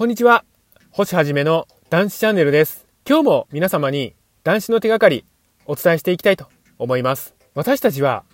[0.00, 0.46] こんにちは。
[0.92, 2.86] 星はじめの男子チャンネルです。
[3.06, 5.26] 今日も皆様に男子の手がかり
[5.66, 6.46] お伝えしていきたいと
[6.78, 7.34] 思います。
[7.52, 8.24] 私たちは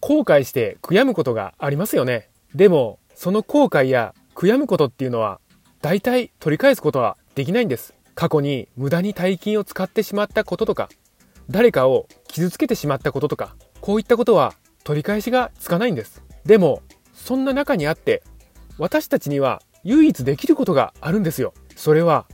[0.00, 2.30] 後悔して悔やむことがありますよね。
[2.54, 5.40] でも、その後悔や悔やむことっていうのは
[5.82, 7.92] 大体取り返すことはできないんです。
[8.14, 10.88] 過去に無駄に大金を使ってしまったこととか、
[11.50, 16.22] 誰かを傷つけてしまったこととか、こういったことは取り返しがつかないんです。
[16.46, 16.80] でも、
[17.12, 18.22] そんな中にあって、
[18.78, 21.54] 私たちには唯一できることがあるんですよ。
[21.76, 22.26] それは、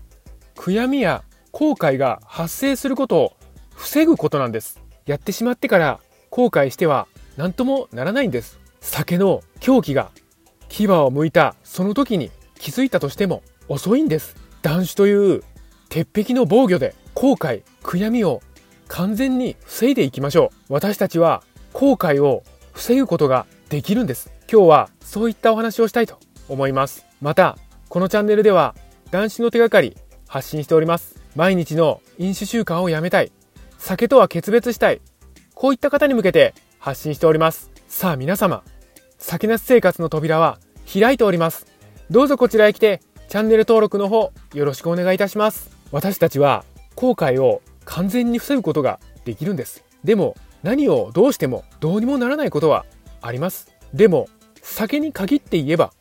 [0.57, 1.23] 悔やみや
[1.53, 3.33] 後悔が発生することを
[3.75, 4.81] 防ぐことなんです。
[5.07, 7.07] やってしまってから後悔しては
[7.37, 8.59] 何ともならないんです。
[8.81, 10.11] 酒の狂気が
[10.69, 14.37] 牙を剥いたその時に気づいたとしても遅いんです。
[14.63, 15.43] 断酒という
[15.89, 18.43] 鉄壁の防御で後悔、悔やみを
[18.89, 20.75] 完全に防いでいきましょう。
[20.75, 21.43] 私たちは
[21.73, 22.43] 後悔を
[22.73, 24.31] 防ぐことができるんです。
[24.51, 27.07] 今日はそういったお話をしたいと思います。
[27.21, 27.57] また、
[27.89, 28.75] このチャンネルでは
[29.11, 29.97] 男子の手がかり
[30.27, 31.17] 発信しております。
[31.35, 33.33] 毎日の飲酒習慣をやめたい。
[33.79, 35.01] 酒とは決別したい。
[35.55, 37.71] こういった方に向けて発信しております。
[37.89, 38.63] さあ皆様、
[39.19, 40.59] 酒なし生活の扉は
[40.93, 41.67] 開いております。
[42.11, 45.71] どうぞこちらへ来てチャンネル登録の方よろしくお願いいたします。
[45.93, 49.85] 私たちは後悔を完全に防ぐことができるんです。
[50.05, 52.85] でも何をどうしてもどうにもならないことは
[53.21, 53.69] あります。
[53.93, 54.29] でも
[54.63, 55.93] 酒に限って言えば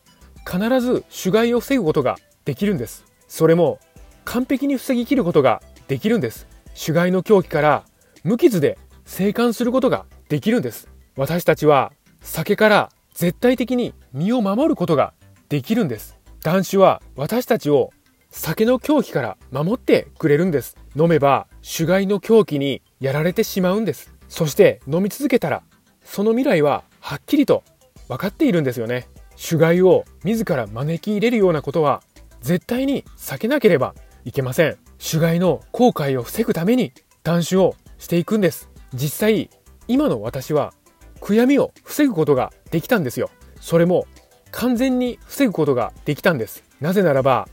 [0.48, 3.04] 必ず種害を防ぐことができるんです。
[3.26, 3.80] それも
[4.24, 6.46] 完璧に防ぎきることができるんです。
[6.80, 7.84] 種害の狂気から
[8.22, 10.88] 無傷で生還することができるんです。
[11.16, 15.14] 私たちは酒から絶対的に身を守ることが
[15.48, 16.16] できるんです。
[16.42, 17.92] 断酒は私たちを
[18.30, 20.76] 酒の狂気から守ってくれるんです。
[20.94, 24.12] 飲めば種害の狂気にやられてしまうんです。
[24.28, 25.62] そして飲み続けたら
[26.04, 27.64] その未来ははっきりと
[28.08, 29.08] 分かっているんですよね。
[29.36, 32.02] 主害を自ら招き入れるようなことは
[32.40, 34.76] 絶対に避けなければいけません。
[34.98, 38.70] 主害の後悔を防ぐために断酒をしていくんです。
[38.94, 39.50] 実際、
[39.88, 40.72] 今の私は
[41.20, 43.30] 悔やみを防ぐことができたんですよ。
[43.60, 44.06] それも
[44.50, 46.64] 完全に防ぐことができたんです。
[46.80, 47.48] なぜならば、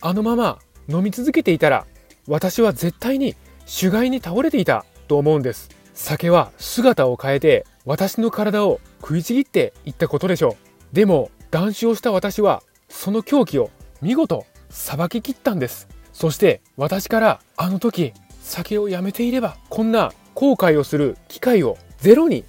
[0.00, 1.86] あのまま飲み続けていたら
[2.26, 5.68] 私は絶対に主害に倒れていたと思うんです。
[5.94, 10.69] 酒は姿を変えて私の体を食いちぎっていったことでしょう。
[10.92, 13.70] でも断酒をした私はその狂気を
[14.02, 15.88] 見事さばききったんです。
[16.12, 18.12] そして私からあの時
[18.42, 22.44] 酒をやめていればこんな後悔をする機会をゼロに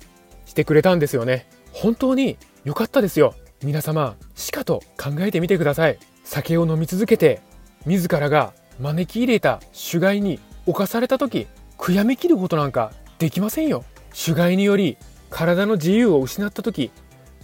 [0.46, 1.48] してくれたんですよね。
[1.72, 3.36] 本当に良かったですよ。
[3.64, 6.00] 皆様しかと考えてみてください。
[6.24, 7.42] 酒を飲み続けて
[7.86, 11.48] 自らが招き入れた主害に侵された時
[11.78, 13.84] 悔やみきることなんかできませんよ。
[14.14, 14.98] 主害により
[15.30, 16.92] 体の自由を失った時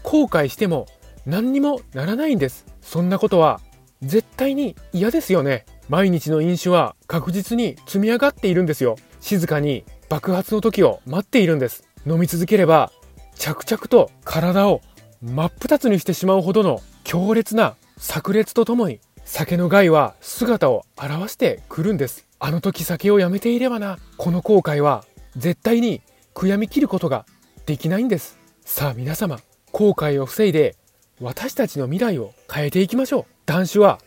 [0.08, 0.86] 後悔しても
[1.26, 2.66] 何にもならないんです。
[2.82, 3.60] そんなことは
[4.02, 5.66] 絶対に嫌ですよね。
[5.90, 8.96] 毎日の飲酒は確実に積み上がっているんですよ。
[9.20, 11.84] 静かに爆発の時を待っているんです。
[12.06, 12.94] 飲み続ければ
[13.36, 14.80] 着々と体を
[15.22, 22.28] 真っ二つにしてしまうほどの強烈な炸裂とともに酒の害は姿を現してくるんです。
[22.40, 25.04] あの時酒をやめていればな、この後悔は
[25.36, 26.02] 絶対に
[26.34, 27.26] 悔やみきることが
[27.66, 28.40] できないんです。
[28.64, 29.40] さあ皆様、
[29.78, 30.76] 後悔を防いで
[31.22, 33.34] 私たちの未来を変えていきましょう。
[33.46, 34.00] 断酒は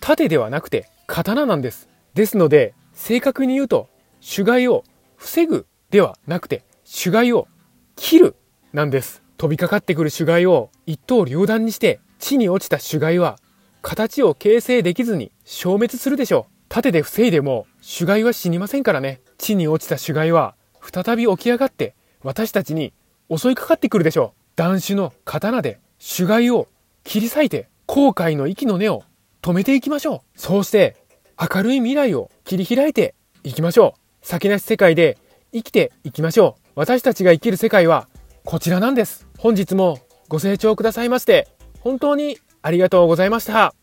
[0.00, 1.88] 盾ではなくて刀なんです。
[2.12, 3.88] ですので正確に言うと
[4.20, 4.82] 種害を
[5.14, 7.46] 防ぐではなくて種害を
[7.94, 8.34] 切る
[8.72, 9.22] なんです。
[9.36, 13.38] 飛びかかってくる種害を一刀両断にして地に落ちた種害は
[13.80, 16.52] 形を形成できずに消滅するでしょう。
[16.68, 19.20] 盾で防いでも種害は死にませんからね。
[19.38, 21.94] 地に落ちた種害は再び起き上がって
[22.24, 22.92] 私たちに
[23.30, 24.41] 襲いかかってくるでしょう。
[24.56, 26.68] 断種の刀で主害を
[27.04, 29.02] 切り裂いて後悔の息の根を
[29.40, 30.38] 止めていきましょう。
[30.38, 30.96] そうして
[31.38, 34.26] 明るい未来を切り開いていきましょう。
[34.26, 35.18] 先なし世界で
[35.52, 36.62] 生きていきましょう。
[36.74, 38.08] 私たちが生きる世界は
[38.44, 39.26] こちらなんです。
[39.38, 39.98] 本日も
[40.28, 41.48] ご清聴くださいまして
[41.80, 43.74] 本当にありがとうございました。